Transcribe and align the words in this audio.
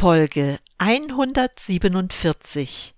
Folge 0.00 0.58
147 0.78 2.94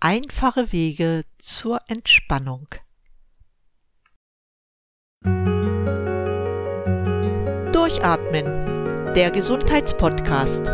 Einfache 0.00 0.72
Wege 0.72 1.24
zur 1.38 1.78
Entspannung. 1.88 2.66
Durchatmen, 7.70 8.46
der 9.14 9.30
Gesundheitspodcast. 9.30 10.64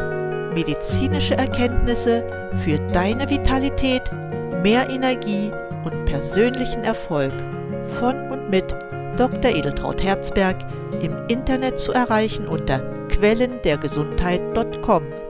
Medizinische 0.55 1.35
Erkenntnisse 1.35 2.25
für 2.63 2.79
deine 2.93 3.29
Vitalität, 3.29 4.13
mehr 4.63 4.89
Energie 4.91 5.51
und 5.83 6.05
persönlichen 6.05 6.85
Erfolg 6.85 7.35
von 7.99 8.31
und 8.31 8.49
mit 8.49 8.71
Dr. 9.17 9.51
Edeltraut 9.51 10.05
Herzberg 10.05 10.65
im 11.03 11.27
Internet 11.27 11.81
zu 11.81 11.91
erreichen 11.91 12.47
unter 12.47 12.79
quellendergesundheit.com. 13.09 15.22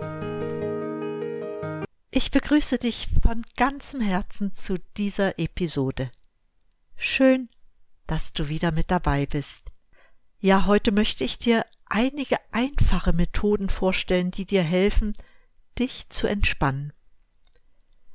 Ich 2.14 2.30
begrüße 2.30 2.76
dich 2.76 3.08
von 3.22 3.42
ganzem 3.56 4.02
Herzen 4.02 4.52
zu 4.52 4.76
dieser 4.98 5.38
Episode. 5.38 6.10
Schön, 6.94 7.48
dass 8.06 8.34
du 8.34 8.48
wieder 8.48 8.70
mit 8.70 8.90
dabei 8.90 9.24
bist. 9.24 9.72
Ja, 10.38 10.66
heute 10.66 10.92
möchte 10.92 11.24
ich 11.24 11.38
dir 11.38 11.64
einige 11.86 12.36
einfache 12.50 13.14
Methoden 13.14 13.70
vorstellen, 13.70 14.30
die 14.30 14.44
dir 14.44 14.62
helfen, 14.62 15.16
dich 15.78 16.10
zu 16.10 16.26
entspannen. 16.26 16.92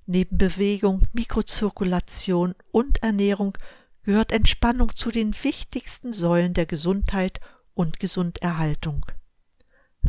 Neben 0.06 0.38
Bewegung, 0.38 1.08
Mikrozirkulation 1.14 2.54
und 2.70 3.02
Ernährung 3.02 3.58
gehört 4.04 4.32
Entspannung 4.32 4.96
zu 4.96 5.10
den 5.10 5.34
wichtigsten 5.44 6.14
Säulen 6.14 6.54
der 6.54 6.68
Gesundheit 6.68 7.40
und 7.74 8.00
Gesunderhaltung. 8.00 9.08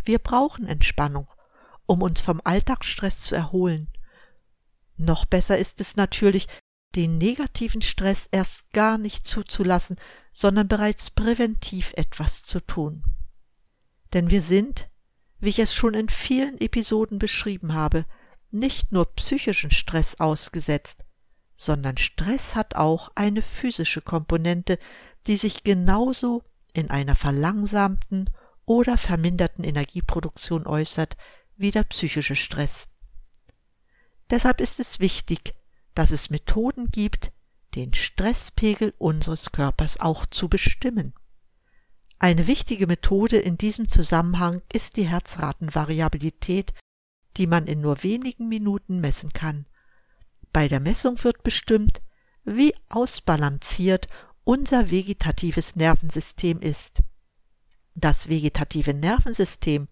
Wir 0.04 0.18
brauchen 0.18 0.66
Entspannung, 0.66 1.26
um 1.88 2.02
uns 2.02 2.20
vom 2.20 2.40
Alltagsstress 2.44 3.22
zu 3.22 3.34
erholen. 3.34 3.88
Noch 4.96 5.24
besser 5.24 5.58
ist 5.58 5.80
es 5.80 5.96
natürlich, 5.96 6.46
den 6.94 7.18
negativen 7.18 7.82
Stress 7.82 8.28
erst 8.30 8.70
gar 8.72 8.98
nicht 8.98 9.26
zuzulassen, 9.26 9.96
sondern 10.32 10.68
bereits 10.68 11.10
präventiv 11.10 11.94
etwas 11.96 12.44
zu 12.44 12.60
tun. 12.60 13.02
Denn 14.12 14.30
wir 14.30 14.42
sind, 14.42 14.88
wie 15.40 15.48
ich 15.48 15.58
es 15.58 15.74
schon 15.74 15.94
in 15.94 16.08
vielen 16.08 16.60
Episoden 16.60 17.18
beschrieben 17.18 17.72
habe, 17.72 18.04
nicht 18.50 18.92
nur 18.92 19.06
psychischen 19.14 19.70
Stress 19.70 20.20
ausgesetzt, 20.20 21.04
sondern 21.56 21.96
Stress 21.96 22.54
hat 22.54 22.76
auch 22.76 23.10
eine 23.14 23.42
physische 23.42 24.02
Komponente, 24.02 24.78
die 25.26 25.36
sich 25.36 25.64
genauso 25.64 26.42
in 26.74 26.90
einer 26.90 27.14
verlangsamten 27.14 28.28
oder 28.66 28.98
verminderten 28.98 29.64
Energieproduktion 29.64 30.66
äußert 30.66 31.16
wie 31.58 31.70
der 31.70 31.84
psychische 31.84 32.34
Stress. 32.34 32.88
Deshalb 34.30 34.60
ist 34.60 34.80
es 34.80 35.00
wichtig, 35.00 35.54
dass 35.94 36.10
es 36.10 36.30
Methoden 36.30 36.90
gibt, 36.90 37.32
den 37.74 37.92
Stresspegel 37.92 38.94
unseres 38.96 39.52
Körpers 39.52 40.00
auch 40.00 40.24
zu 40.24 40.48
bestimmen. 40.48 41.12
Eine 42.18 42.46
wichtige 42.46 42.86
Methode 42.86 43.36
in 43.36 43.58
diesem 43.58 43.88
Zusammenhang 43.88 44.62
ist 44.72 44.96
die 44.96 45.06
Herzratenvariabilität, 45.06 46.72
die 47.36 47.46
man 47.46 47.66
in 47.66 47.82
nur 47.82 48.02
wenigen 48.02 48.48
Minuten 48.48 49.00
messen 49.00 49.32
kann 49.32 49.66
bei 50.52 50.68
der 50.68 50.80
Messung 50.80 51.22
wird 51.24 51.42
bestimmt, 51.42 52.00
wie 52.44 52.74
ausbalanciert 52.88 54.08
unser 54.44 54.90
vegetatives 54.90 55.76
Nervensystem 55.76 56.60
ist. 56.60 57.02
Das 57.94 58.28
vegetative 58.28 58.94
Nervensystem 58.94 59.88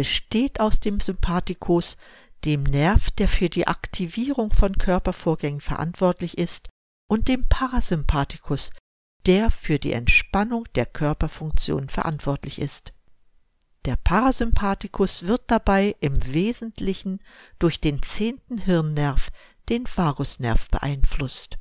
besteht 0.00 0.60
aus 0.60 0.80
dem 0.80 0.98
Sympathikus, 0.98 1.98
dem 2.46 2.62
Nerv, 2.62 3.10
der 3.10 3.28
für 3.28 3.50
die 3.50 3.66
Aktivierung 3.66 4.50
von 4.50 4.78
Körpervorgängen 4.78 5.60
verantwortlich 5.60 6.38
ist, 6.38 6.70
und 7.06 7.28
dem 7.28 7.46
Parasympathikus, 7.46 8.70
der 9.26 9.50
für 9.50 9.78
die 9.78 9.92
Entspannung 9.92 10.64
der 10.74 10.86
Körperfunktion 10.86 11.90
verantwortlich 11.90 12.58
ist. 12.62 12.94
Der 13.84 13.96
Parasympathikus 13.96 15.24
wird 15.24 15.42
dabei 15.48 15.94
im 16.00 16.16
Wesentlichen 16.32 17.18
durch 17.58 17.78
den 17.78 18.02
zehnten 18.02 18.56
Hirnnerv, 18.56 19.28
den 19.68 19.84
Vagusnerv 19.84 20.70
beeinflusst. 20.70 21.58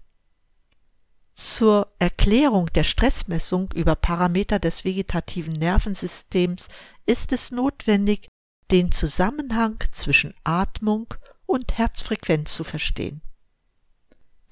Zur 1.40 1.88
Erklärung 2.00 2.66
der 2.74 2.84
Stressmessung 2.84 3.72
über 3.74 3.96
Parameter 3.96 4.60
des 4.60 4.84
vegetativen 4.84 5.54
Nervensystems 5.54 6.68
ist 7.06 7.32
es 7.32 7.52
notwendig, 7.52 8.28
den 8.72 8.92
Zusammenhang 8.92 9.82
zwischen 9.94 10.34
Atmung 10.44 11.14
und 11.46 11.78
Herzfrequenz 11.78 12.54
zu 12.54 12.66
verstehen. 12.66 13.22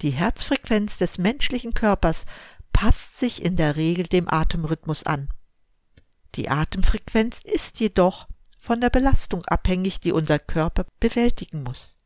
Die 0.00 0.12
Herzfrequenz 0.12 0.96
des 0.96 1.18
menschlichen 1.18 1.74
Körpers 1.74 2.24
passt 2.72 3.18
sich 3.18 3.44
in 3.44 3.56
der 3.56 3.76
Regel 3.76 4.06
dem 4.06 4.26
Atemrhythmus 4.26 5.02
an. 5.02 5.28
Die 6.36 6.48
Atemfrequenz 6.48 7.40
ist 7.44 7.80
jedoch 7.80 8.28
von 8.58 8.80
der 8.80 8.88
Belastung 8.88 9.44
abhängig, 9.44 10.00
die 10.00 10.12
unser 10.12 10.38
Körper 10.38 10.86
bewältigen 11.00 11.64
muss 11.64 11.98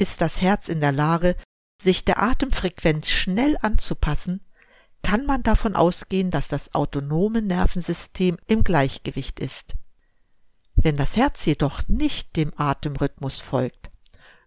ist 0.00 0.20
das 0.20 0.40
Herz 0.40 0.68
in 0.68 0.80
der 0.80 0.92
Lage, 0.92 1.36
sich 1.82 2.04
der 2.04 2.22
Atemfrequenz 2.22 3.08
schnell 3.08 3.56
anzupassen, 3.60 4.40
kann 5.02 5.24
man 5.24 5.42
davon 5.42 5.76
ausgehen, 5.76 6.30
dass 6.30 6.48
das 6.48 6.74
autonome 6.74 7.42
Nervensystem 7.42 8.36
im 8.46 8.64
Gleichgewicht 8.64 9.40
ist. 9.40 9.74
Wenn 10.74 10.96
das 10.96 11.16
Herz 11.16 11.44
jedoch 11.44 11.88
nicht 11.88 12.36
dem 12.36 12.52
Atemrhythmus 12.56 13.40
folgt, 13.40 13.90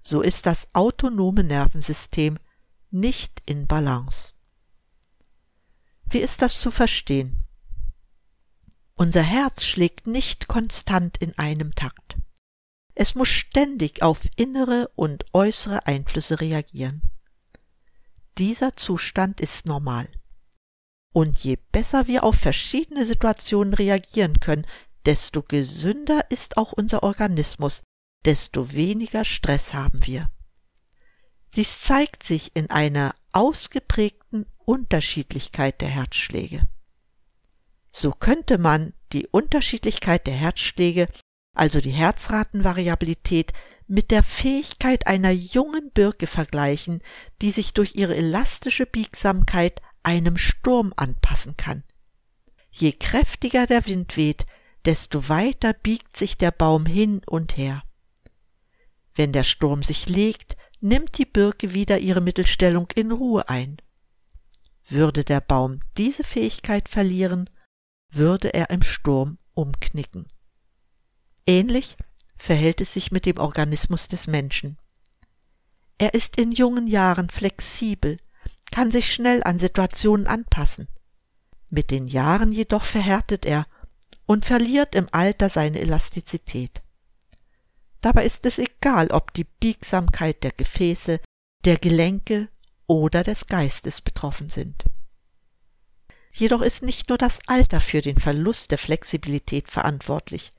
so 0.04 0.22
ist 0.22 0.46
das 0.46 0.68
autonome 0.74 1.44
Nervensystem 1.44 2.38
nicht 2.92 3.42
in 3.46 3.68
Balance. 3.68 4.34
Wie 6.06 6.20
ist 6.20 6.42
das 6.42 6.60
zu 6.60 6.70
verstehen? 6.70 7.38
Unser 8.96 9.24
Herz 9.24 9.64
schlägt 9.66 10.06
nicht 10.06 10.48
konstant 10.48 11.18
in 11.18 11.36
einem 11.40 11.74
Takt. 11.74 12.18
Es 12.94 13.16
muss 13.16 13.30
ständig 13.30 14.04
auf 14.04 14.22
innere 14.36 14.92
und 14.96 15.26
äußere 15.34 15.88
Einflüsse 15.88 16.40
reagieren. 16.40 17.02
Dieser 18.38 18.76
Zustand 18.76 19.42
ist 19.42 19.66
normal. 19.66 20.08
Und 21.14 21.40
je 21.40 21.58
besser 21.72 22.08
wir 22.08 22.24
auf 22.24 22.36
verschiedene 22.36 23.06
Situationen 23.06 23.74
reagieren 23.74 24.40
können, 24.40 24.66
desto 25.06 25.44
gesünder 25.44 26.32
ist 26.32 26.58
auch 26.58 26.74
unser 26.74 27.04
Organismus, 27.04 27.84
desto 28.26 28.72
weniger 28.72 29.26
Stress 29.26 29.74
haben 29.74 30.06
wir. 30.06 30.30
Dies 31.56 31.82
zeigt 31.82 32.24
sich 32.24 32.56
in 32.56 32.72
einer 32.72 33.14
ausgeprägten 33.32 34.48
Unterschiedlichkeit 34.66 35.82
der 35.82 35.90
Herzschläge. 35.90 36.68
So 37.92 38.12
könnte 38.12 38.58
man 38.58 38.94
die 39.12 39.28
Unterschiedlichkeit 39.28 40.26
der 40.26 40.34
Herzschläge 40.34 41.08
also 41.54 41.82
die 41.82 41.92
Herzratenvariabilität, 41.92 43.54
mit 43.94 44.10
der 44.10 44.24
Fähigkeit 44.24 45.06
einer 45.06 45.30
jungen 45.30 45.92
Birke 45.92 46.26
vergleichen, 46.26 47.04
die 47.44 47.52
sich 47.52 47.74
durch 47.74 47.94
ihre 47.94 48.16
elastische 48.16 48.88
Biegsamkeit 48.88 49.84
einem 50.02 50.36
Sturm 50.36 50.94
anpassen 50.98 51.58
kann. 51.58 51.84
Je 52.72 52.92
kräftiger 52.92 53.68
der 53.68 53.86
Wind 53.86 54.18
weht, 54.18 54.48
desto 54.86 55.30
weiter 55.30 55.74
biegt 55.74 56.18
sich 56.18 56.40
der 56.40 56.50
Baum 56.50 56.88
hin 56.88 57.22
und 57.28 57.56
her. 57.56 57.84
Wenn 59.14 59.32
der 59.32 59.44
Sturm 59.44 59.84
sich 59.84 60.10
legt, 60.10 60.58
nimmt 60.82 61.20
die 61.20 61.28
Birke 61.28 61.76
wieder 61.76 62.00
ihre 62.00 62.20
Mittelstellung 62.22 62.88
in 62.96 63.12
Ruhe 63.12 63.48
ein. 63.48 63.78
Würde 64.90 65.24
der 65.24 65.40
Baum 65.40 65.82
diese 65.98 66.24
Fähigkeit 66.24 66.90
verlieren, 66.90 67.48
würde 68.10 68.56
er 68.56 68.72
im 68.72 68.82
Sturm 68.82 69.38
umknicken. 69.54 70.26
Ähnlich 71.46 71.96
verhält 72.44 72.82
es 72.82 72.92
sich 72.92 73.10
mit 73.10 73.26
dem 73.26 73.38
Organismus 73.38 74.10
des 74.10 74.28
Menschen. 74.28 74.78
Er 75.98 76.14
ist 76.14 76.38
in 76.38 76.52
jungen 76.52 76.88
Jahren 76.88 77.30
flexibel, 77.30 78.18
kann 78.70 78.92
sich 78.92 79.14
schnell 79.14 79.42
an 79.44 79.60
Situationen 79.60 80.28
anpassen. 80.28 80.90
Mit 81.70 81.90
den 81.90 82.06
Jahren 82.06 82.52
jedoch 82.52 82.84
verhärtet 82.84 83.46
er 83.46 83.66
und 84.26 84.44
verliert 84.44 84.94
im 84.94 85.08
Alter 85.14 85.48
seine 85.48 85.80
Elastizität. 85.80 86.82
Dabei 88.02 88.26
ist 88.26 88.46
es 88.46 88.60
egal, 88.60 89.08
ob 89.12 89.34
die 89.34 89.46
Biegsamkeit 89.46 90.44
der 90.44 90.52
Gefäße, 90.52 91.22
der 91.64 91.78
Gelenke 91.78 92.50
oder 92.88 93.24
des 93.24 93.48
Geistes 93.48 94.02
betroffen 94.02 94.50
sind. 94.50 94.84
Jedoch 96.34 96.62
ist 96.62 96.84
nicht 96.84 97.08
nur 97.08 97.18
das 97.18 97.40
Alter 97.48 97.80
für 97.80 98.02
den 98.02 98.18
Verlust 98.18 98.72
der 98.72 98.80
Flexibilität 98.80 99.70
verantwortlich. 99.70 100.52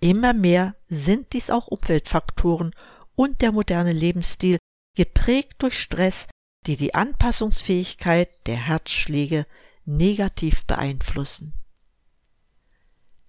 Immer 0.00 0.32
mehr 0.32 0.74
sind 0.88 1.34
dies 1.34 1.50
auch 1.50 1.68
Umweltfaktoren 1.68 2.74
und 3.14 3.42
der 3.42 3.52
moderne 3.52 3.92
Lebensstil, 3.92 4.58
geprägt 4.96 5.62
durch 5.62 5.78
Stress, 5.78 6.26
die 6.66 6.76
die 6.76 6.94
Anpassungsfähigkeit 6.94 8.46
der 8.46 8.56
Herzschläge 8.56 9.46
negativ 9.84 10.64
beeinflussen. 10.64 11.54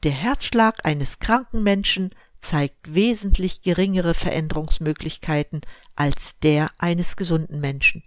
Der 0.03 0.11
Herzschlag 0.11 0.85
eines 0.85 1.19
kranken 1.19 1.61
Menschen 1.61 2.09
zeigt 2.41 2.93
wesentlich 2.93 3.61
geringere 3.61 4.13
Veränderungsmöglichkeiten 4.13 5.61
als 5.95 6.39
der 6.39 6.71
eines 6.79 7.15
gesunden 7.17 7.59
Menschen, 7.59 8.03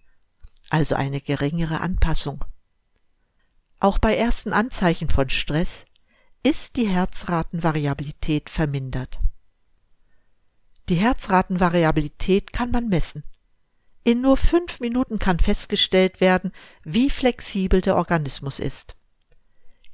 also 0.71 0.95
eine 0.95 1.21
geringere 1.21 1.81
Anpassung. 1.81 2.45
Auch 3.79 3.99
bei 3.99 4.17
ersten 4.17 4.53
Anzeichen 4.53 5.09
von 5.09 5.29
Stress 5.29 5.85
ist 6.45 6.77
die 6.77 6.87
Herzratenvariabilität 6.87 8.51
vermindert. 8.51 9.19
Die 10.91 10.97
Herzratenvariabilität 10.97 12.53
kann 12.53 12.71
man 12.71 12.89
messen. 12.89 13.25
In 14.05 14.21
nur 14.21 14.37
fünf 14.37 14.79
Minuten 14.81 15.19
kann 15.19 15.39
festgestellt 15.39 16.21
werden, 16.21 16.53
wie 16.85 17.09
flexibel 17.09 17.81
der 17.81 17.97
Organismus 17.97 18.59
ist. 18.59 18.95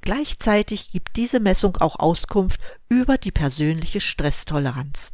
Gleichzeitig 0.01 0.91
gibt 0.91 1.15
diese 1.15 1.39
Messung 1.39 1.77
auch 1.77 1.97
Auskunft 1.97 2.59
über 2.89 3.17
die 3.17 3.31
persönliche 3.31 4.01
Stresstoleranz. 4.01 5.13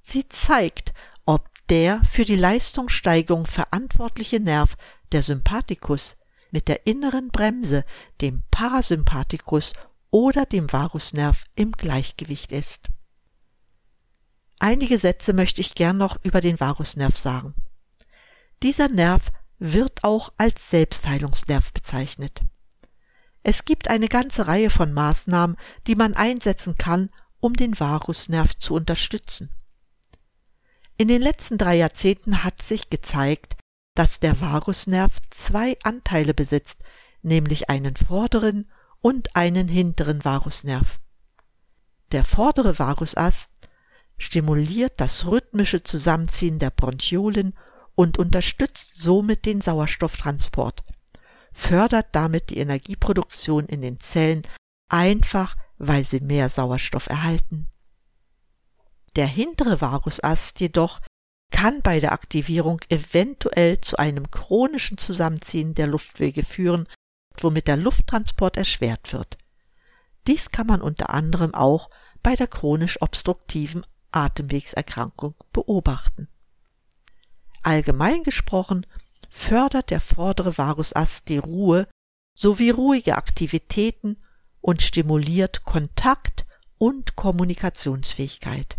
Sie 0.00 0.26
zeigt, 0.30 0.94
ob 1.26 1.46
der 1.68 2.00
für 2.10 2.24
die 2.24 2.36
Leistungssteigerung 2.36 3.44
verantwortliche 3.44 4.40
Nerv, 4.40 4.76
der 5.12 5.22
Sympathikus, 5.22 6.16
mit 6.50 6.68
der 6.68 6.86
inneren 6.86 7.28
Bremse, 7.28 7.84
dem 8.22 8.42
Parasympathikus 8.50 9.74
oder 10.14 10.46
dem 10.46 10.72
Vagusnerv 10.72 11.42
im 11.56 11.72
Gleichgewicht 11.72 12.52
ist. 12.52 12.86
Einige 14.60 14.96
Sätze 14.96 15.32
möchte 15.32 15.60
ich 15.60 15.74
gern 15.74 15.96
noch 15.96 16.22
über 16.22 16.40
den 16.40 16.60
Vagusnerv 16.60 17.18
sagen. 17.18 17.56
Dieser 18.62 18.88
Nerv 18.88 19.32
wird 19.58 20.04
auch 20.04 20.32
als 20.36 20.70
Selbstheilungsnerv 20.70 21.72
bezeichnet. 21.72 22.42
Es 23.42 23.64
gibt 23.64 23.88
eine 23.88 24.06
ganze 24.06 24.46
Reihe 24.46 24.70
von 24.70 24.92
Maßnahmen, 24.92 25.56
die 25.88 25.96
man 25.96 26.14
einsetzen 26.14 26.78
kann, 26.78 27.10
um 27.40 27.54
den 27.54 27.80
Vagusnerv 27.80 28.56
zu 28.56 28.74
unterstützen. 28.74 29.50
In 30.96 31.08
den 31.08 31.22
letzten 31.22 31.58
drei 31.58 31.74
Jahrzehnten 31.74 32.44
hat 32.44 32.62
sich 32.62 32.88
gezeigt, 32.88 33.56
dass 33.96 34.20
der 34.20 34.40
Vagusnerv 34.40 35.10
zwei 35.30 35.76
Anteile 35.82 36.34
besitzt, 36.34 36.84
nämlich 37.22 37.68
einen 37.68 37.96
vorderen 37.96 38.70
und 39.04 39.36
einen 39.36 39.68
hinteren 39.68 40.24
Vagusnerv. 40.24 40.98
Der 42.12 42.24
vordere 42.24 42.78
Vagusast 42.78 43.50
stimuliert 44.16 44.94
das 44.96 45.26
rhythmische 45.26 45.82
Zusammenziehen 45.82 46.58
der 46.58 46.70
Bronchiolen 46.70 47.54
und 47.94 48.18
unterstützt 48.18 48.92
somit 48.94 49.44
den 49.44 49.60
Sauerstofftransport 49.60 50.82
fördert 51.52 52.08
damit 52.12 52.48
die 52.50 52.58
Energieproduktion 52.58 53.66
in 53.66 53.80
den 53.80 54.00
Zellen 54.00 54.42
einfach, 54.88 55.54
weil 55.78 56.04
sie 56.04 56.20
mehr 56.20 56.48
Sauerstoff 56.48 57.06
erhalten. 57.06 57.68
Der 59.16 59.26
hintere 59.26 59.80
Vagusast 59.80 60.60
jedoch 60.60 61.00
kann 61.50 61.82
bei 61.82 62.00
der 62.00 62.12
Aktivierung 62.12 62.80
eventuell 62.88 63.80
zu 63.80 63.96
einem 63.98 64.30
chronischen 64.30 64.98
Zusammenziehen 64.98 65.74
der 65.74 65.86
Luftwege 65.86 66.42
führen, 66.42 66.88
womit 67.38 67.68
der 67.68 67.76
Lufttransport 67.76 68.56
erschwert 68.56 69.12
wird. 69.12 69.38
Dies 70.26 70.50
kann 70.50 70.66
man 70.66 70.80
unter 70.80 71.10
anderem 71.10 71.54
auch 71.54 71.90
bei 72.22 72.34
der 72.34 72.46
chronisch 72.46 73.00
obstruktiven 73.02 73.84
Atemwegserkrankung 74.12 75.34
beobachten. 75.52 76.28
Allgemein 77.62 78.22
gesprochen 78.22 78.86
fördert 79.28 79.90
der 79.90 80.00
vordere 80.00 80.56
Vagusast 80.56 81.28
die 81.28 81.38
Ruhe 81.38 81.88
sowie 82.36 82.70
ruhige 82.70 83.16
Aktivitäten 83.16 84.16
und 84.60 84.82
stimuliert 84.82 85.64
Kontakt 85.64 86.46
und 86.78 87.16
Kommunikationsfähigkeit. 87.16 88.76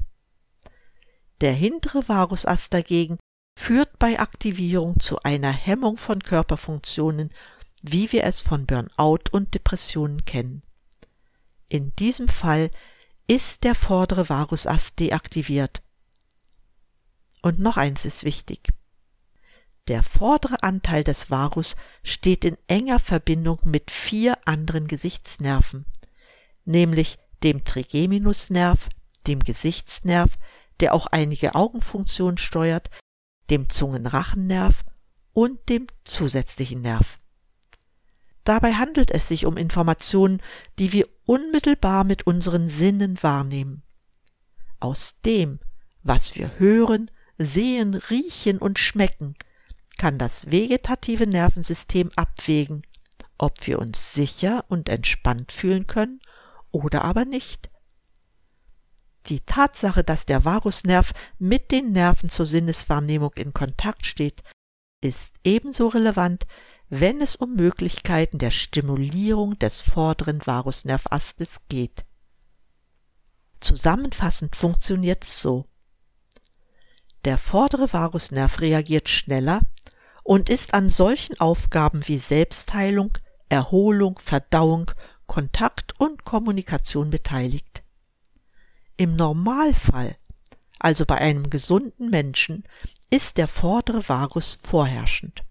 Der 1.42 1.54
hintere 1.54 2.08
Vagusast 2.08 2.74
dagegen 2.74 3.18
führt 3.58 4.00
bei 4.00 4.20
Aktivierung 4.20 5.00
zu 5.00 5.20
einer 5.24 5.52
Hemmung 5.52 5.98
von 5.98 6.22
Körperfunktionen, 6.22 7.32
wie 7.92 8.12
wir 8.12 8.24
es 8.24 8.42
von 8.42 8.66
Burnout 8.66 9.30
und 9.32 9.54
Depressionen 9.54 10.26
kennen. 10.26 10.64
In 11.70 11.96
diesem 11.96 12.28
Fall 12.28 12.72
ist 13.28 13.64
der 13.64 13.76
vordere 13.76 14.30
Vagusast 14.30 15.00
deaktiviert. 15.00 15.82
Und 17.42 17.60
noch 17.60 17.78
eins 17.78 18.06
ist 18.06 18.24
wichtig. 18.24 18.70
Der 19.88 20.02
vordere 20.02 20.64
Anteil 20.64 21.04
des 21.04 21.30
Vagus 21.30 21.76
steht 22.02 22.44
in 22.44 22.58
enger 22.68 22.98
Verbindung 22.98 23.60
mit 23.66 23.92
vier 23.92 24.38
anderen 24.46 24.88
Gesichtsnerven, 24.88 25.86
nämlich 26.64 27.20
dem 27.44 27.64
Trigeminusnerv, 27.64 28.90
dem 29.28 29.42
Gesichtsnerv, 29.42 30.32
der 30.80 30.94
auch 30.96 31.06
einige 31.08 31.54
Augenfunktionen 31.54 32.40
steuert, 32.40 32.90
dem 33.52 33.70
Zungenrachennerv 33.70 34.84
und 35.34 35.70
dem 35.70 35.86
zusätzlichen 36.04 36.82
Nerv. 36.82 37.20
Dabei 38.46 38.74
handelt 38.74 39.12
es 39.12 39.28
sich 39.28 39.46
um 39.46 39.58
Informationen, 39.58 40.42
die 40.80 40.94
wir 40.94 41.10
unmittelbar 41.26 42.04
mit 42.04 42.26
unseren 42.28 42.70
Sinnen 42.70 43.22
wahrnehmen. 43.22 43.84
Aus 44.80 45.20
dem, 45.26 45.60
was 46.04 46.36
wir 46.36 46.58
hören, 46.60 47.10
sehen, 47.40 47.96
riechen 47.96 48.60
und 48.60 48.80
schmecken, 48.80 49.36
kann 49.98 50.20
das 50.20 50.52
vegetative 50.52 51.26
Nervensystem 51.26 52.12
abwägen, 52.16 52.84
ob 53.38 53.66
wir 53.66 53.80
uns 53.80 54.14
sicher 54.14 54.64
und 54.70 54.90
entspannt 54.90 55.52
fühlen 55.52 55.88
können 55.88 56.22
oder 56.72 57.04
aber 57.04 57.26
nicht. 57.26 57.72
Die 59.28 59.40
Tatsache, 59.40 60.04
dass 60.04 60.28
der 60.28 60.46
Vagusnerv 60.46 61.14
mit 61.40 61.72
den 61.72 61.94
Nerven 61.94 62.30
zur 62.30 62.46
Sinneswahrnehmung 62.46 63.34
in 63.36 63.54
Kontakt 63.54 64.06
steht, 64.06 64.44
ist 65.02 65.34
ebenso 65.44 65.88
relevant, 65.88 66.46
wenn 66.90 67.22
es 67.22 67.36
um 67.36 67.56
Möglichkeiten 67.56 68.38
der 68.38 68.52
Stimulierung 68.52 69.58
des 69.58 69.82
vorderen 69.82 70.46
Vagusnervastes 70.46 71.62
geht. 71.68 72.06
Zusammenfassend 73.60 74.56
funktioniert 74.56 75.24
es 75.26 75.42
so. 75.42 75.66
Der 77.24 77.38
vordere 77.40 77.92
Vagusnerv 77.92 78.62
reagiert 78.62 79.10
schneller 79.10 79.62
und 80.24 80.50
ist 80.50 80.74
an 80.74 80.90
solchen 80.92 81.40
Aufgaben 81.40 82.08
wie 82.08 82.20
Selbstheilung, 82.20 83.18
Erholung, 83.50 84.20
Verdauung, 84.20 84.92
Kontakt 85.26 86.00
und 86.00 86.24
Kommunikation 86.24 87.10
beteiligt. 87.10 87.84
Im 88.98 89.16
Normalfall, 89.16 90.18
also 90.80 91.06
bei 91.06 91.18
einem 91.18 91.50
gesunden 91.50 92.12
Menschen, 92.12 92.64
ist 93.10 93.38
der 93.38 93.48
vordere 93.48 94.08
Vagus 94.08 94.60
vorherrschend. 94.62 95.44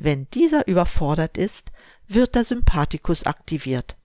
Wenn 0.00 0.30
dieser 0.30 0.68
überfordert 0.68 1.36
ist, 1.36 1.72
wird 2.06 2.36
der 2.36 2.44
Sympathikus 2.44 3.26
aktiviert. 3.26 3.96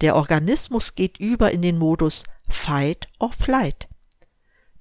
Der 0.00 0.16
Organismus 0.16 0.96
geht 0.96 1.16
über 1.18 1.52
in 1.52 1.62
den 1.62 1.78
Modus 1.78 2.24
Fight 2.48 3.06
or 3.20 3.32
Flight. 3.32 3.88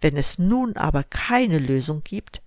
Wenn 0.01 0.17
es 0.17 0.39
nun 0.39 0.75
aber 0.77 1.03
keine 1.03 1.59
Lösung 1.59 2.03
gibt, 2.03 2.41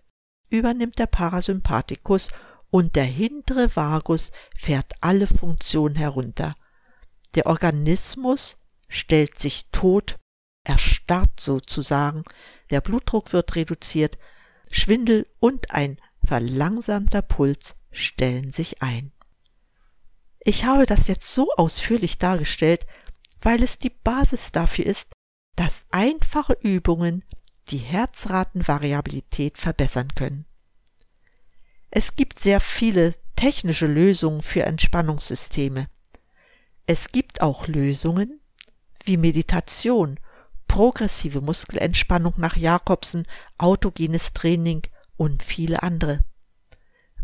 übernimmt 0.51 0.99
der 0.99 1.07
Parasympathikus 1.07 2.31
und 2.69 2.97
der 2.97 3.05
hintere 3.05 3.77
Vagus 3.77 4.33
fährt 4.57 4.93
alle 5.01 5.29
Funktionen 5.29 5.95
herunter. 5.95 6.57
Der 7.37 7.47
Organismus 7.47 8.57
stellt 8.89 9.39
sich 9.39 9.67
tot, 9.71 10.17
erstarrt 10.65 11.39
sozusagen, 11.39 12.25
der 12.71 12.81
Blutdruck 12.81 13.33
wird 13.33 13.55
reduziert, 13.55 14.19
Schwindel 14.69 15.29
und 15.39 15.71
ein 15.71 15.97
verlangsamter 16.25 17.23
Puls 17.23 17.77
stellen 17.95 18.53
sich 18.53 18.83
ein. 18.83 19.13
Ich 20.41 20.65
habe 20.65 20.85
das 20.85 21.07
jetzt 21.09 21.35
so 21.35 21.51
ausführlich 21.57 22.19
dargestellt, 22.19 22.87
weil 23.41 23.63
es 23.63 23.79
die 23.79 23.91
Basis 23.91 24.53
dafür 24.53 24.87
ist, 24.87 25.13
dass 25.57 25.87
einfache 25.91 26.57
Übungen 26.61 27.25
die 27.69 27.79
Herzratenvariabilität 27.79 29.57
verbessern 29.57 30.15
können. 30.15 30.45
Es 31.91 32.17
gibt 32.17 32.39
sehr 32.41 32.61
viele 32.61 33.15
technische 33.37 33.87
Lösungen 33.87 34.43
für 34.43 34.65
Entspannungssysteme. 34.65 35.89
Es 36.87 37.13
gibt 37.13 37.41
auch 37.41 37.67
Lösungen 37.67 38.41
wie 39.05 39.17
Meditation, 39.17 40.19
progressive 40.67 41.41
Muskelentspannung 41.41 42.35
nach 42.37 42.57
Jakobsen, 42.57 43.27
autogenes 43.59 44.33
Training 44.33 44.83
und 45.17 45.43
viele 45.43 45.83
andere. 45.83 46.25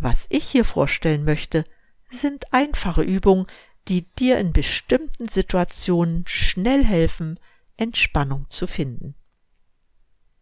Was 0.01 0.27
ich 0.31 0.45
hier 0.45 0.65
vorstellen 0.65 1.25
möchte, 1.25 1.65
sind 2.11 2.55
einfache 2.55 3.03
Übungen, 3.03 3.47
die 3.87 4.03
dir 4.19 4.39
in 4.39 4.55
bestimmten 4.55 5.29
Situationen 5.29 6.25
schnell 6.27 6.85
helfen, 6.85 7.39
Entspannung 7.77 8.47
zu 8.49 8.67
finden. 8.67 9.15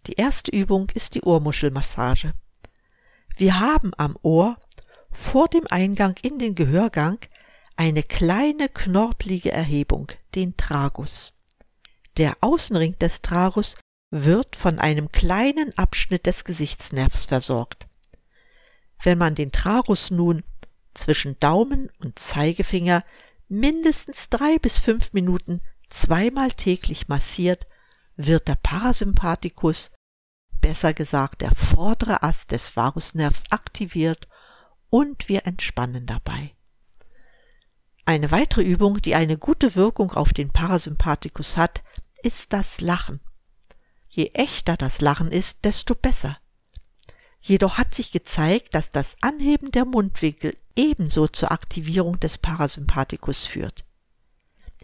Die 0.07 0.13
erste 0.13 0.53
Übung 0.53 0.89
ist 0.95 1.17
die 1.17 1.23
Ohrmuschelmassage. 1.23 2.35
Wir 3.37 3.59
haben 3.59 3.93
am 3.97 4.17
Ohr 4.23 4.59
vor 5.11 5.49
dem 5.49 5.67
Eingang 5.69 6.17
in 6.23 6.39
den 6.39 6.55
Gehörgang 6.55 7.19
eine 7.75 8.05
kleine 8.05 8.69
knorpelige 8.69 9.51
Erhebung, 9.51 10.13
den 10.37 10.57
Tragus. 10.57 11.33
Der 12.17 12.37
Außenring 12.41 12.97
des 12.99 13.23
Tragus 13.23 13.75
wird 14.11 14.55
von 14.55 14.79
einem 14.79 15.11
kleinen 15.11 15.77
Abschnitt 15.77 16.27
des 16.27 16.45
Gesichtsnervs 16.45 17.27
versorgt. 17.27 17.88
Wenn 19.03 19.19
man 19.19 19.35
den 19.35 19.53
Tragus 19.53 20.11
nun 20.11 20.43
zwischen 20.95 21.39
Daumen 21.39 21.91
und 22.01 22.19
Zeigefinger 22.19 23.05
mindestens 23.49 24.29
drei 24.29 24.59
bis 24.59 24.79
fünf 24.79 25.13
Minuten 25.13 25.61
zweimal 25.89 26.51
täglich 26.51 27.09
massiert, 27.09 27.67
wird 28.17 28.49
der 28.49 28.57
Parasympathikus, 28.57 29.93
besser 30.61 30.93
gesagt 30.93 31.41
der 31.41 31.55
vordere 31.55 32.23
Ast 32.23 32.51
des 32.51 32.77
Vagusnervs 32.77 33.45
aktiviert 33.51 34.27
und 34.91 35.29
wir 35.29 35.47
entspannen 35.47 36.07
dabei. 36.07 36.55
Eine 38.05 38.31
weitere 38.31 38.63
Übung, 38.63 39.01
die 39.03 39.15
eine 39.15 39.39
gute 39.39 39.75
Wirkung 39.75 40.13
auf 40.13 40.33
den 40.33 40.51
Parasympathikus 40.51 41.57
hat, 41.57 41.83
ist 42.23 42.53
das 42.53 42.81
Lachen. 42.81 43.21
Je 44.09 44.31
echter 44.33 44.77
das 44.77 45.01
Lachen 45.01 45.31
ist, 45.31 45.65
desto 45.65 45.95
besser. 45.95 46.39
Jedoch 47.49 47.79
hat 47.79 47.95
sich 47.95 48.13
gezeigt, 48.13 48.75
dass 48.75 48.91
das 48.91 49.17
Anheben 49.23 49.73
der 49.73 49.87
Mundwinkel 49.87 50.55
ebenso 50.77 51.29
zur 51.29 51.51
Aktivierung 51.51 52.21
des 52.21 52.37
Parasympathikus 52.37 53.47
führt. 53.47 53.87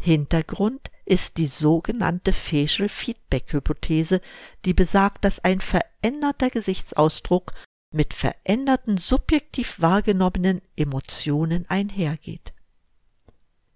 Hintergrund 0.01 0.91
ist 1.05 1.37
die 1.37 1.47
sogenannte 1.47 2.33
Facial 2.33 2.89
Feedback 2.89 3.53
Hypothese, 3.53 4.23
die 4.65 4.73
besagt, 4.73 5.27
dass 5.27 5.45
ein 5.45 5.61
veränderter 5.61 6.49
Gesichtsausdruck 6.49 7.53
mit 7.93 8.15
veränderten 8.15 8.97
subjektiv 8.97 9.83
wahrgenommenen 9.83 10.63
Emotionen 10.75 11.67
einhergeht. 11.69 12.55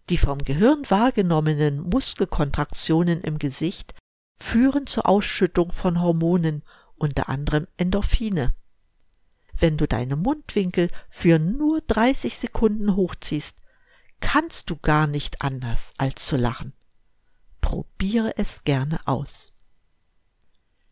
Die 0.08 0.16
vom 0.16 0.38
Gehirn 0.38 0.84
wahrgenommenen 0.88 1.80
Muskelkontraktionen 1.90 3.20
im 3.20 3.38
Gesicht 3.38 3.94
führen 4.40 4.86
zur 4.86 5.06
Ausschüttung 5.06 5.72
von 5.72 6.00
Hormonen, 6.00 6.62
unter 6.96 7.28
anderem 7.28 7.66
Endorphine. 7.76 8.54
Wenn 9.58 9.76
du 9.76 9.88
deine 9.88 10.16
Mundwinkel 10.16 10.88
für 11.10 11.38
nur 11.38 11.80
30 11.80 12.38
Sekunden 12.38 12.94
hochziehst, 12.94 13.58
kannst 14.20 14.70
du 14.70 14.76
gar 14.76 15.06
nicht 15.06 15.42
anders 15.42 15.92
als 15.98 16.26
zu 16.26 16.36
lachen. 16.36 16.72
Probiere 17.60 18.36
es 18.36 18.64
gerne 18.64 19.00
aus. 19.06 19.54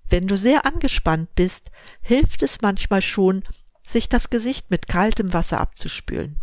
Wenn 0.09 0.27
du 0.27 0.37
sehr 0.37 0.67
angespannt 0.67 1.35
bist, 1.35 1.71
hilft 2.01 2.43
es 2.43 2.61
manchmal 2.61 3.03
schon, 3.03 3.45
sich 3.87 4.09
das 4.09 4.31
Gesicht 4.31 4.71
mit 4.71 4.89
kaltem 4.89 5.33
Wasser 5.33 5.61
abzuspülen. 5.61 6.41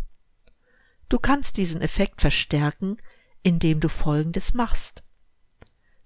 Du 1.08 1.18
kannst 1.18 1.58
diesen 1.58 1.82
Effekt 1.82 2.20
verstärken, 2.22 2.96
indem 3.42 3.80
du 3.80 3.88
Folgendes 3.88 4.54
machst. 4.54 5.02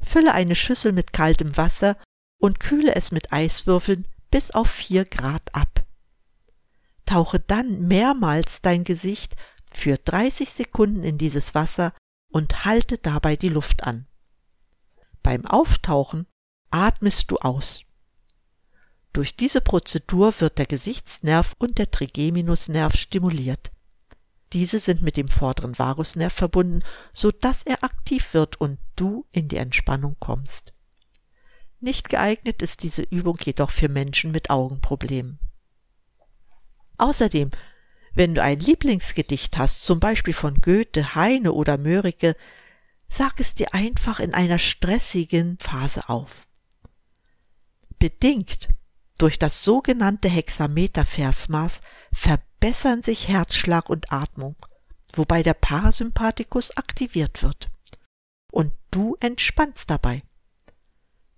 Fülle 0.01 0.35
eine 0.35 0.55
Schüssel 0.55 0.93
mit 0.93 1.13
kaltem 1.13 1.57
Wasser 1.57 1.97
und 2.39 2.61
kühle 2.61 2.95
es 2.95 3.13
mit 3.13 3.33
Eiswürfeln 3.33 4.07
bis 4.31 4.51
auf 4.51 4.71
vier 4.71 5.05
Grad 5.05 5.55
ab. 5.55 5.85
Tauche 7.09 7.41
dann 7.41 7.89
mehrmals 7.89 8.61
dein 8.61 8.85
Gesicht 8.85 9.35
für 9.73 9.97
30 9.97 10.51
Sekunden 10.51 11.03
in 11.05 11.17
dieses 11.17 11.55
Wasser 11.55 11.95
und 12.31 12.67
halte 12.67 12.99
dabei 12.99 13.35
die 13.35 13.49
Luft 13.49 13.85
an. 13.85 14.07
Beim 15.23 15.47
Auftauchen 15.47 16.27
atmest 16.71 17.31
du 17.31 17.39
aus. 17.39 17.85
Durch 19.15 19.35
diese 19.35 19.63
Prozedur 19.63 20.39
wird 20.39 20.59
der 20.59 20.67
Gesichtsnerv 20.67 21.55
und 21.59 21.79
der 21.79 21.91
Trigeminusnerv 21.91 22.95
stimuliert. 22.95 23.71
Diese 24.53 24.79
sind 24.79 25.01
mit 25.01 25.17
dem 25.17 25.29
vorderen 25.29 25.79
Vagusnerv 25.79 26.35
verbunden, 26.35 26.83
so 27.15 27.31
dass 27.31 27.63
er 27.63 27.85
aktiv 27.85 28.35
wird 28.35 28.61
und 28.61 28.79
du 28.97 29.25
in 29.33 29.49
die 29.49 29.57
Entspannung 29.57 30.17
kommst. 30.21 30.75
Nicht 31.81 32.11
geeignet 32.11 32.61
ist 32.61 32.83
diese 32.83 33.01
Übung 33.03 33.39
jedoch 33.43 33.71
für 33.71 33.89
Menschen 33.89 34.31
mit 34.31 34.51
Augenproblemen. 34.51 35.39
Außerdem, 36.99 37.51
wenn 38.15 38.35
du 38.35 38.43
ein 38.43 38.59
Lieblingsgedicht 38.59 39.57
hast, 39.57 39.85
zum 39.85 40.01
Beispiel 40.01 40.35
von 40.35 40.61
Goethe, 40.61 41.15
Heine 41.15 41.53
oder 41.53 41.79
Mörike, 41.79 42.37
sag 43.09 43.41
es 43.41 43.55
dir 43.55 43.73
einfach 43.73 44.21
in 44.21 44.35
einer 44.35 44.59
stressigen 44.59 45.57
Phase 45.59 46.09
auf. 46.09 46.47
Bedingt 47.99 48.69
durch 49.19 49.39
das 49.39 49.65
sogenannte 49.65 50.29
Hexameter-Versmaß 50.29 51.81
verbessern 52.13 53.03
sich 53.03 53.29
Herzschlag 53.29 53.89
und 53.89 54.13
Atmung, 54.13 54.57
wobei 55.15 55.43
der 55.43 55.55
Parasympathikus 55.55 56.77
aktiviert 56.77 57.43
wird. 57.43 57.69
Und 58.53 58.73
du 58.91 59.17
entspannst 59.21 59.91
dabei. 59.91 60.23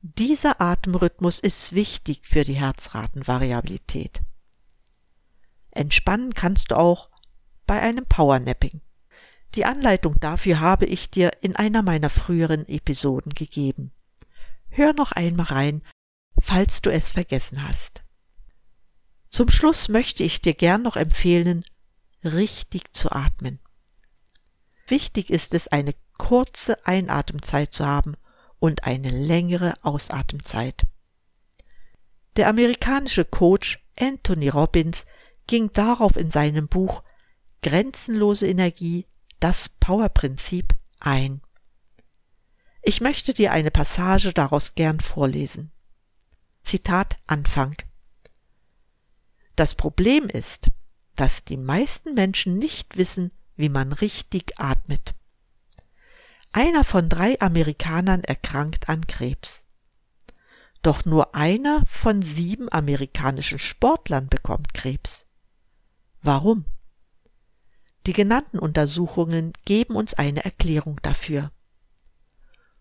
Dieser 0.02 0.60
Atemrhythmus 0.60 1.38
ist 1.38 1.74
wichtig 1.74 2.26
für 2.26 2.44
die 2.44 2.54
Herzratenvariabilität. 2.54 4.22
Entspannen 5.80 6.34
kannst 6.34 6.72
du 6.72 6.76
auch 6.76 7.08
bei 7.66 7.80
einem 7.80 8.04
Powernapping. 8.04 8.82
Die 9.54 9.64
Anleitung 9.64 10.20
dafür 10.20 10.60
habe 10.60 10.84
ich 10.84 11.10
dir 11.10 11.30
in 11.40 11.56
einer 11.56 11.80
meiner 11.80 12.10
früheren 12.10 12.68
Episoden 12.68 13.32
gegeben. 13.32 13.90
Hör 14.68 14.92
noch 14.92 15.12
einmal 15.12 15.46
rein, 15.46 15.82
falls 16.38 16.82
du 16.82 16.90
es 16.90 17.12
vergessen 17.12 17.66
hast. 17.66 18.02
Zum 19.30 19.48
Schluss 19.48 19.88
möchte 19.88 20.22
ich 20.22 20.42
dir 20.42 20.52
gern 20.52 20.82
noch 20.82 20.96
empfehlen, 20.96 21.64
richtig 22.22 22.92
zu 22.92 23.10
atmen. 23.10 23.58
Wichtig 24.86 25.30
ist 25.30 25.54
es, 25.54 25.66
eine 25.66 25.94
kurze 26.18 26.86
Einatemzeit 26.86 27.72
zu 27.72 27.86
haben 27.86 28.18
und 28.58 28.84
eine 28.84 29.08
längere 29.08 29.82
Ausatemzeit. 29.82 30.82
Der 32.36 32.48
amerikanische 32.48 33.24
Coach 33.24 33.82
Anthony 33.98 34.50
Robbins 34.50 35.06
ging 35.50 35.72
darauf 35.72 36.16
in 36.16 36.30
seinem 36.30 36.68
Buch 36.68 37.02
Grenzenlose 37.62 38.46
Energie, 38.46 39.06
das 39.40 39.68
Powerprinzip 39.68 40.76
ein. 41.00 41.42
Ich 42.82 43.00
möchte 43.00 43.34
dir 43.34 43.50
eine 43.50 43.72
Passage 43.72 44.32
daraus 44.32 44.76
gern 44.76 45.00
vorlesen. 45.00 45.72
Zitat 46.62 47.16
Anfang. 47.26 47.74
Das 49.56 49.74
Problem 49.74 50.28
ist, 50.28 50.68
dass 51.16 51.44
die 51.44 51.56
meisten 51.56 52.14
Menschen 52.14 52.56
nicht 52.56 52.96
wissen, 52.96 53.32
wie 53.56 53.68
man 53.68 53.92
richtig 53.92 54.52
atmet. 54.60 55.16
Einer 56.52 56.84
von 56.84 57.08
drei 57.08 57.40
Amerikanern 57.40 58.22
erkrankt 58.22 58.88
an 58.88 59.04
Krebs. 59.08 59.64
Doch 60.82 61.04
nur 61.04 61.34
einer 61.34 61.84
von 61.86 62.22
sieben 62.22 62.70
amerikanischen 62.70 63.58
Sportlern 63.58 64.28
bekommt 64.28 64.74
Krebs. 64.74 65.26
Warum? 66.22 66.64
Die 68.06 68.12
genannten 68.12 68.58
Untersuchungen 68.58 69.52
geben 69.64 69.96
uns 69.96 70.14
eine 70.14 70.44
Erklärung 70.44 71.00
dafür. 71.02 71.50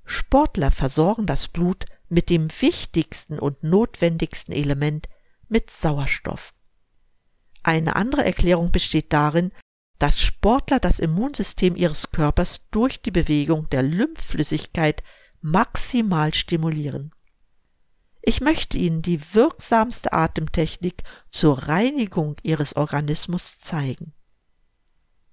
Sportler 0.05 0.71
versorgen 0.71 1.25
das 1.25 1.47
Blut 1.47 1.85
mit 2.07 2.29
dem 2.29 2.49
wichtigsten 2.61 3.37
und 3.37 3.63
notwendigsten 3.63 4.53
Element 4.53 5.07
mit 5.47 5.69
Sauerstoff. 5.69 6.53
Eine 7.63 7.95
andere 7.95 8.25
Erklärung 8.25 8.71
besteht 8.71 9.13
darin, 9.13 9.51
dass 9.99 10.19
Sportler 10.19 10.79
das 10.79 10.99
Immunsystem 10.99 11.75
ihres 11.75 12.11
Körpers 12.11 12.67
durch 12.71 13.01
die 13.01 13.11
Bewegung 13.11 13.69
der 13.69 13.83
Lymphflüssigkeit 13.83 15.03
maximal 15.41 16.33
stimulieren. 16.33 17.11
Ich 18.21 18.41
möchte 18.41 18.77
Ihnen 18.77 19.01
die 19.01 19.21
wirksamste 19.33 20.13
Atemtechnik 20.13 21.03
zur 21.29 21.67
Reinigung 21.67 22.35
Ihres 22.43 22.75
Organismus 22.75 23.57
zeigen. 23.59 24.13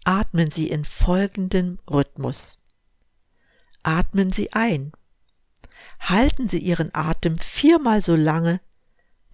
Atmen 0.04 0.50
Sie 0.50 0.68
in 0.68 0.84
folgendem 0.84 1.78
Rhythmus. 1.90 2.62
Atmen 3.82 4.32
Sie 4.32 4.52
ein. 4.52 4.92
Halten 5.98 6.48
Sie 6.48 6.58
Ihren 6.58 6.94
Atem 6.94 7.38
viermal 7.38 8.02
so 8.02 8.14
lange, 8.14 8.60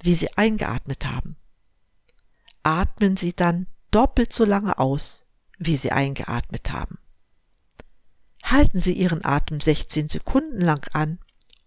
wie 0.02 0.14
Sie 0.14 0.32
eingeatmet 0.36 1.04
haben 1.04 1.36
atmen 2.62 3.16
Sie 3.16 3.32
dann 3.32 3.66
doppelt 3.90 4.32
so 4.32 4.44
lange 4.44 4.78
aus, 4.78 5.24
wie 5.58 5.76
Sie 5.76 5.92
eingeatmet 5.92 6.70
haben. 6.70 6.98
Halten 8.42 8.80
Sie 8.80 8.92
Ihren 8.92 9.24
Atem 9.24 9.60
16 9.60 10.08
Sekunden 10.08 10.60
lang 10.60 10.86
an 10.92 11.18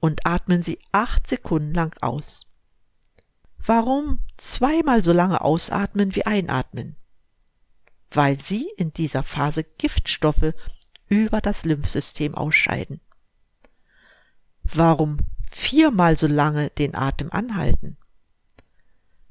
und 0.06 0.26
atmen 0.26 0.62
Sie 0.62 0.80
8 0.92 1.28
Sekunden 1.28 1.74
lang 1.74 1.96
aus. 2.02 2.48
Warum 3.58 4.20
zweimal 4.38 5.04
so 5.04 5.12
lange 5.12 5.42
ausatmen 5.42 6.16
wie 6.16 6.26
einatmen? 6.26 6.96
Weil 8.12 8.40
Sie 8.40 8.70
in 8.78 8.94
dieser 8.94 9.24
Phase 9.24 9.64
Giftstoffe 9.64 10.54
über 11.08 11.42
das 11.42 11.66
Lymphsystem 11.66 12.36
ausscheiden. 12.36 13.02
Warum 14.64 15.18
viermal 15.52 16.18
so 16.18 16.28
lange 16.28 16.70
den 16.72 16.96
Atem 16.96 17.32
anhalten? 17.32 17.98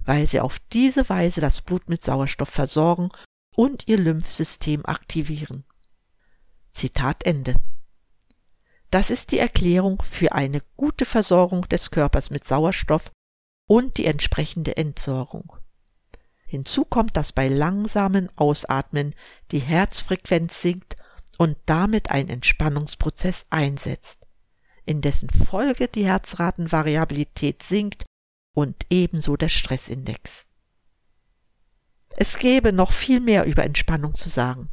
weil 0.05 0.27
sie 0.27 0.41
auf 0.41 0.59
diese 0.73 1.09
Weise 1.09 1.41
das 1.41 1.61
Blut 1.61 1.89
mit 1.89 2.05
Sauerstoff 2.05 2.49
versorgen 2.49 3.11
und 3.55 3.89
ihr 3.89 3.99
Lymphsystem 3.99 4.85
aktivieren. 4.85 5.65
Zitat 6.73 7.25
Ende. 7.25 7.55
Das 8.95 9.11
ist 9.11 9.33
die 9.33 9.41
Erklärung 9.41 10.01
für 10.09 10.31
eine 10.31 10.63
gute 10.77 11.05
Versorgung 11.05 11.69
des 11.69 11.91
Körpers 11.91 12.31
mit 12.31 12.47
Sauerstoff 12.47 13.11
und 13.69 13.97
die 13.97 14.07
entsprechende 14.07 14.77
Entsorgung. 14.77 15.53
Hinzu 16.47 16.85
kommt, 16.85 17.17
dass 17.17 17.33
bei 17.33 17.49
langsamen 17.49 18.31
Ausatmen 18.37 19.17
die 19.51 19.59
Herzfrequenz 19.59 20.63
sinkt 20.63 20.95
und 21.39 21.57
damit 21.67 22.13
ein 22.13 22.29
Entspannungsprozess 22.29 23.47
einsetzt, 23.51 24.29
in 24.87 25.01
dessen 25.01 25.29
Folge 25.29 25.89
die 25.89 26.07
Herzratenvariabilität 26.07 27.65
sinkt 27.65 28.05
und 28.55 28.87
ebenso 28.91 29.37
der 29.37 29.49
Stressindex. 29.49 30.47
Es 32.17 32.39
gäbe 32.39 32.73
noch 32.73 32.93
viel 32.93 33.19
mehr 33.19 33.45
über 33.45 33.65
Entspannung 33.65 34.15
zu 34.15 34.29
sagen. 34.29 34.71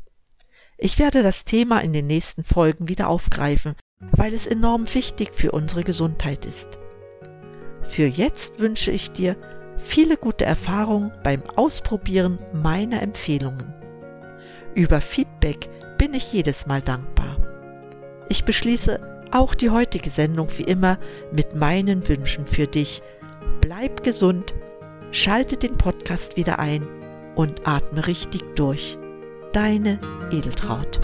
Ich 0.78 1.00
werde 1.00 1.24
das 1.24 1.44
Thema 1.44 1.80
in 1.80 1.92
den 1.92 2.06
nächsten 2.06 2.44
Folgen 2.44 2.88
wieder 2.88 3.10
aufgreifen, 3.10 3.74
weil 4.12 4.34
es 4.34 4.48
enorm 4.48 4.86
wichtig 4.94 5.32
für 5.34 5.52
unsere 5.52 5.84
Gesundheit 5.84 6.46
ist. 6.46 6.80
Für 7.84 8.06
jetzt 8.06 8.60
wünsche 8.60 8.92
ich 8.92 9.12
dir 9.12 9.36
viele 9.78 10.18
gute 10.18 10.46
Erfahrungen 10.46 11.12
beim 11.24 11.44
Ausprobieren 11.56 12.40
meiner 12.54 13.02
Empfehlungen. 13.02 13.74
Über 14.76 15.02
Feedback 15.02 15.70
bin 15.98 16.14
ich 16.14 16.32
jedes 16.32 16.66
Mal 16.66 16.82
dankbar. 16.82 17.38
Ich 18.30 18.46
beschließe 18.46 19.28
auch 19.32 19.56
die 19.56 19.70
heutige 19.70 20.10
Sendung 20.10 20.48
wie 20.58 20.64
immer 20.64 20.98
mit 21.32 21.56
meinen 21.56 22.08
Wünschen 22.08 22.46
für 22.46 22.68
dich. 22.68 23.02
Bleib 23.62 24.04
gesund, 24.04 24.54
schalte 25.12 25.58
den 25.58 25.78
Podcast 25.78 26.38
wieder 26.38 26.60
ein 26.60 26.88
und 27.36 27.68
atme 27.68 28.08
richtig 28.08 28.44
durch. 28.56 28.98
Deine 29.54 30.00
Edeltraut. 30.32 31.02